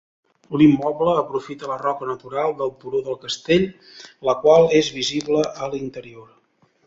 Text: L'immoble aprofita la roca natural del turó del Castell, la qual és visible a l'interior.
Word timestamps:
L'immoble 0.59 1.11
aprofita 1.23 1.67
la 1.71 1.75
roca 1.81 2.07
natural 2.11 2.55
del 2.61 2.71
turó 2.83 3.01
del 3.09 3.19
Castell, 3.27 3.67
la 4.29 4.35
qual 4.47 4.67
és 4.83 4.91
visible 4.99 5.45
a 5.67 5.69
l'interior. 5.75 6.27